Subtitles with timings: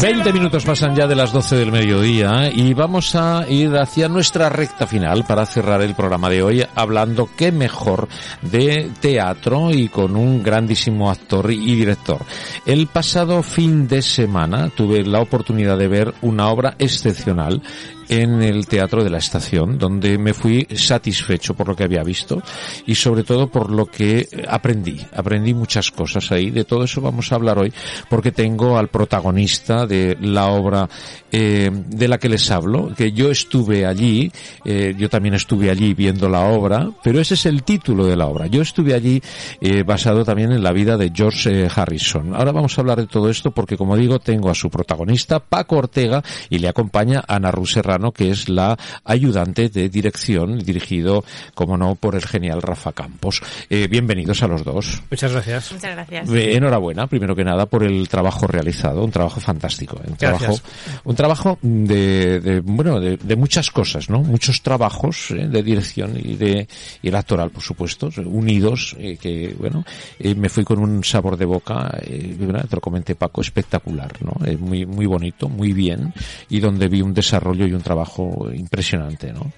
[0.00, 4.50] 20 minutos pasan ya de las 12 del mediodía y vamos a ir hacia nuestra
[4.50, 8.06] recta final para cerrar el programa de hoy hablando qué mejor
[8.42, 12.18] de teatro y con un grandísimo actor y director.
[12.66, 17.62] El pasado fin de semana tuve la oportunidad de ver una obra excepcional
[18.08, 22.42] en el Teatro de la Estación, donde me fui satisfecho por lo que había visto
[22.86, 25.00] y sobre todo por lo que aprendí.
[25.14, 26.50] Aprendí muchas cosas ahí.
[26.50, 27.72] De todo eso vamos a hablar hoy
[28.08, 30.88] porque tengo al protagonista de la obra
[31.32, 34.30] eh, de la que les hablo, que yo estuve allí,
[34.64, 38.26] eh, yo también estuve allí viendo la obra, pero ese es el título de la
[38.26, 38.46] obra.
[38.46, 39.20] Yo estuve allí
[39.60, 42.34] eh, basado también en la vida de George Harrison.
[42.34, 45.76] Ahora vamos a hablar de todo esto porque, como digo, tengo a su protagonista, Paco
[45.76, 51.94] Ortega, y le acompaña Ana Ruserra que es la ayudante de dirección, dirigido, como no,
[51.94, 53.42] por el genial Rafa Campos.
[53.70, 55.02] Eh, bienvenidos a los dos.
[55.10, 55.72] Muchas gracias.
[55.72, 56.28] Muchas gracias.
[56.30, 59.98] enhorabuena, primero que nada, por el trabajo realizado, un trabajo fantástico.
[60.06, 60.60] Un trabajo,
[61.04, 64.20] un trabajo de, bueno, de, muchas cosas, ¿no?
[64.20, 66.68] Muchos trabajos eh, de dirección y de
[67.02, 69.84] y el actoral, por supuesto, unidos, eh, que, bueno,
[70.18, 74.32] me fui con un sabor de boca, te lo comenté Paco, espectacular, ¿no?
[74.58, 76.12] muy, muy bonito, muy bien,
[76.48, 79.52] y donde vi un desarrollo y un trabajo impresionante, ¿no?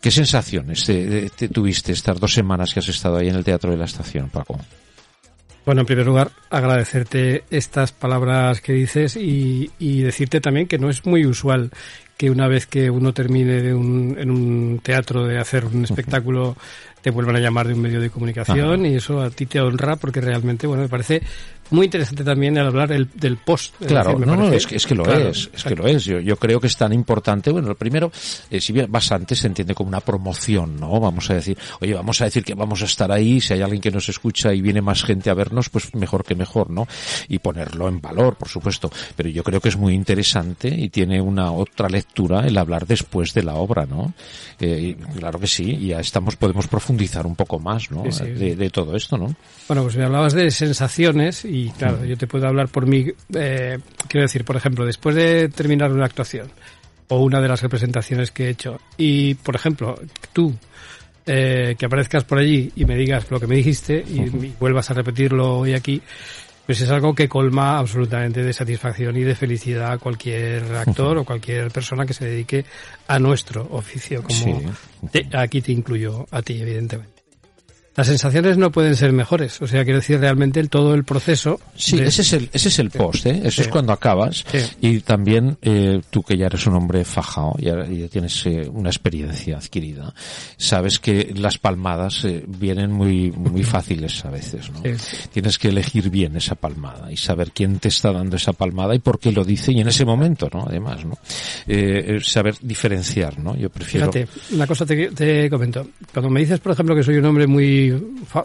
[0.00, 3.76] ¿Qué sensaciones te, tuviste estas dos semanas que has estado ahí en el Teatro de
[3.76, 4.60] la Estación, Paco?
[5.66, 10.88] Bueno, en primer lugar, agradecerte estas palabras que dices y, y, decirte también que no
[10.88, 11.70] es muy usual
[12.16, 16.56] que una vez que uno termine de un, en un teatro de hacer un espectáculo
[17.04, 19.96] te vuelvan a llamar de un medio de comunicación y eso a ti te honra
[19.96, 21.20] porque realmente, bueno, me parece
[21.70, 23.74] muy interesante también el hablar el, del post.
[23.86, 26.04] Claro, no, no, es que, es que lo es, es que lo es.
[26.04, 27.50] Yo, yo creo que es tan importante.
[27.50, 28.10] Bueno, lo primero,
[28.50, 30.98] eh, si bien vas antes, se entiende como una promoción, ¿no?
[30.98, 33.82] Vamos a decir, oye, vamos a decir que vamos a estar ahí, si hay alguien
[33.82, 36.86] que nos escucha y viene más gente a vernos, pues mejor que mejor, ¿no?
[37.28, 38.90] Y ponerlo en valor, por supuesto.
[39.14, 43.34] Pero yo creo que es muy interesante y tiene una otra lectura el hablar después
[43.34, 44.14] de la obra, ¿no?
[44.58, 46.93] Eh, claro que sí, y ya estamos, podemos profundizar
[47.26, 48.02] un poco más, ¿no?
[48.02, 49.34] de, de, todo esto, ¿no?
[49.68, 53.78] Bueno, pues me hablabas de sensaciones y claro, yo te puedo hablar por mí, eh,
[54.08, 56.50] quiero decir, por ejemplo, después de terminar una actuación
[57.08, 59.94] o una de las representaciones que he hecho y, por ejemplo,
[60.32, 60.54] tú
[61.26, 64.94] eh, que aparezcas por allí y me digas lo que me dijiste y, vuelvas a
[64.94, 66.02] repetirlo hoy aquí,
[66.66, 71.24] pues es algo que colma absolutamente de satisfacción y de felicidad a cualquier actor o
[71.24, 72.64] cualquier persona que se dedique
[73.06, 74.72] a nuestro oficio, como
[75.32, 77.13] aquí te incluyo a ti, evidentemente.
[77.96, 79.62] Las sensaciones no pueden ser mejores.
[79.62, 81.60] O sea, quiero decir, realmente el, todo el proceso.
[81.76, 83.42] Sí, ese, es el, ese es el post, ¿eh?
[83.44, 84.44] Eso es cuando acabas.
[84.80, 88.90] Y también eh, tú que ya eres un hombre fajado, ya, ya tienes eh, una
[88.90, 90.12] experiencia adquirida,
[90.56, 94.82] sabes que las palmadas eh, vienen muy, muy fáciles a veces, ¿no?
[95.32, 98.98] Tienes que elegir bien esa palmada y saber quién te está dando esa palmada y
[98.98, 100.64] por qué lo dice y en ese momento, ¿no?
[100.66, 101.16] Además, ¿no?
[101.68, 103.56] Eh, saber diferenciar, ¿no?
[103.56, 104.10] Yo prefiero.
[104.10, 105.86] Fíjate, una cosa te, te comento.
[106.12, 107.83] Cuando me dices, por ejemplo, que soy un hombre muy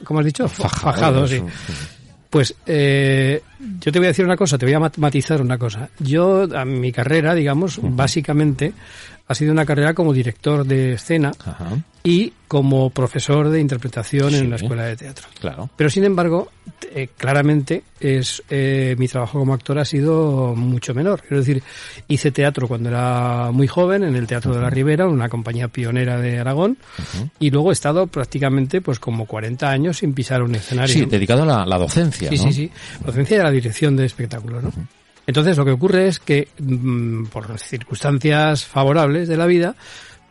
[0.03, 0.47] ¿cómo has dicho?
[0.47, 1.41] Fajado, sí.
[2.29, 3.41] Pues eh,
[3.79, 5.89] yo te voy a decir una cosa, te voy a matizar una cosa.
[5.99, 8.73] Yo, a mi carrera, digamos, básicamente
[9.29, 11.31] ha sido una carrera como director de escena
[12.03, 15.27] y como profesor de interpretación en la escuela de teatro.
[15.39, 15.69] Claro.
[15.75, 16.49] Pero sin embargo,
[16.95, 21.21] eh, claramente es eh, mi trabajo como actor ha sido mucho menor.
[21.29, 21.61] Es decir,
[22.07, 26.19] hice teatro cuando era muy joven en el Teatro de la Ribera, una compañía pionera
[26.19, 26.79] de Aragón,
[27.37, 30.91] y luego he estado prácticamente pues como 40 años sin pisar un escenario.
[30.91, 32.29] Sí, dedicado a la, docencia.
[32.29, 32.71] Sí, sí, sí.
[33.05, 34.71] Docencia y a la dirección de espectáculos, ¿no?
[35.29, 39.75] Entonces lo que ocurre es que mm, por circunstancias favorables de la vida,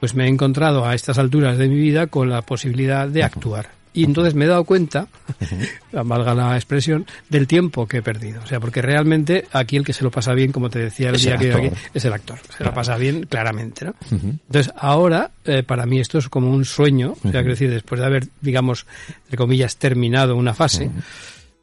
[0.00, 3.71] pues me he encontrado a estas alturas de mi vida con la posibilidad de actuar.
[3.95, 5.06] Y entonces me he dado cuenta,
[5.93, 8.43] valga la expresión, del tiempo que he perdido.
[8.43, 11.17] O sea, porque realmente aquí el que se lo pasa bien, como te decía el
[11.17, 12.41] día que aquí, es el actor.
[12.56, 13.94] Se lo pasa bien claramente, ¿no?
[14.11, 17.12] Entonces ahora, eh, para mí esto es como un sueño.
[17.12, 18.85] O sea, quiero decir, después de haber, digamos,
[19.27, 20.91] entre comillas, terminado una fase,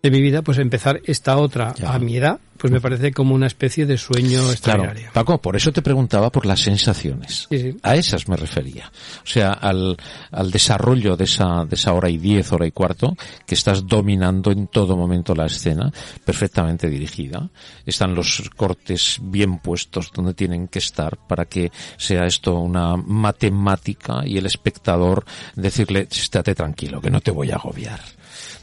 [0.06, 1.94] de mi vida, pues empezar esta otra Ya.
[1.94, 5.10] a mi edad, pues me parece como una especie de sueño Claro, extraordinario.
[5.14, 7.48] Paco, por eso te preguntaba por las sensaciones.
[7.50, 7.78] Sí, sí.
[7.84, 8.92] A esas me refería.
[9.24, 9.98] O sea, al,
[10.32, 13.16] al desarrollo de esa, de esa hora y diez, hora y cuarto,
[13.48, 15.92] que estás dominando en todo momento la escena,
[16.24, 17.50] perfectamente dirigida.
[17.86, 24.22] Están los cortes bien puestos donde tienen que estar para que sea esto una matemática
[24.26, 25.26] y el espectador
[25.56, 28.00] decirle, estate tranquilo, que no te voy a agobiar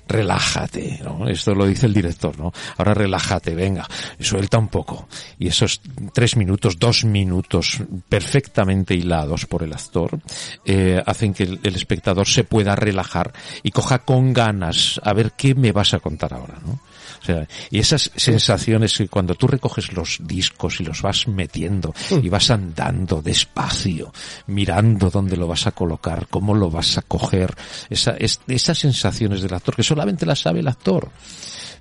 [0.07, 1.29] relájate, ¿no?
[1.29, 2.53] Esto lo dice el director, ¿no?
[2.77, 3.87] Ahora relájate, venga,
[4.21, 5.09] suelta un poco.
[5.39, 5.81] Y esos
[6.13, 7.79] tres minutos, dos minutos
[8.09, 10.21] perfectamente hilados por el actor,
[10.65, 13.33] eh, hacen que el, el espectador se pueda relajar
[13.63, 16.81] y coja con ganas a ver qué me vas a contar ahora, ¿no?
[17.20, 21.94] O sea, y esas sensaciones que cuando tú recoges los discos y los vas metiendo
[22.23, 24.12] y vas andando despacio,
[24.47, 27.55] mirando dónde lo vas a colocar, cómo lo vas a coger,
[27.91, 31.11] esa, es- esas sensaciones del actor que solamente las sabe el actor.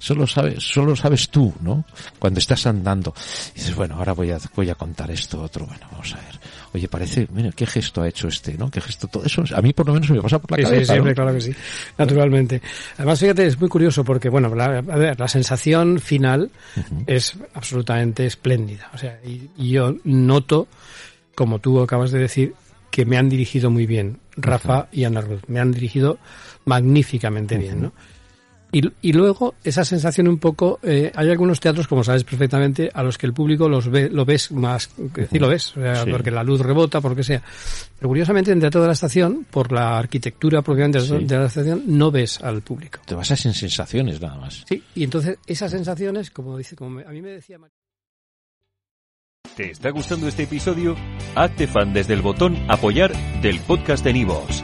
[0.03, 1.85] Solo sabes, solo sabes tú, ¿no?
[2.17, 3.13] Cuando estás andando.
[3.55, 5.67] Y dices, bueno, ahora voy a, voy a contar esto otro.
[5.67, 6.39] Bueno, vamos a ver.
[6.73, 8.71] Oye, parece, mira, qué gesto ha hecho este, ¿no?
[8.71, 10.71] Qué gesto, todo eso, a mí por lo menos me pasa por la Sí, sí,
[10.71, 10.93] cabeza.
[10.93, 11.15] siempre, ¿no?
[11.15, 11.53] claro que sí,
[11.99, 12.61] naturalmente.
[12.97, 16.49] Además, fíjate, es muy curioso porque, bueno, la, a ver, la sensación final
[17.05, 18.89] es absolutamente espléndida.
[18.95, 20.67] O sea, y, y yo noto,
[21.35, 22.55] como tú acabas de decir,
[22.89, 25.41] que me han dirigido muy bien, Rafa y Ana Ruth.
[25.47, 26.17] Me han dirigido
[26.65, 27.93] magníficamente bien, ¿no?
[28.73, 33.03] Y, y luego esa sensación un poco, eh, hay algunos teatros, como sabes perfectamente, a
[33.03, 36.03] los que el público los ve, lo ves más, que decir, lo ves, o sea,
[36.05, 36.09] Sí.
[36.11, 37.41] porque la luz rebota, porque sea.
[37.99, 41.17] Pero curiosamente en Teatro de la Estación, por la arquitectura propiamente Sí.
[41.25, 42.99] de la estación, no ves al público.
[43.05, 44.63] Te basas en sensaciones nada más.
[44.67, 47.57] Sí, y entonces esas sensaciones, como dice, como me- a mí me decía
[49.55, 50.95] ¿Te está gustando este episodio?
[51.35, 54.63] Hazte fan desde el botón Apoyar del podcast de Nivos.